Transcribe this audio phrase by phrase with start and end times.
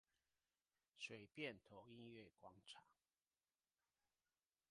[0.97, 2.81] 水汴頭音樂廣場